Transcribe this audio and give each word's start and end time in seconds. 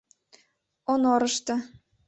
Онорышто 0.91 1.55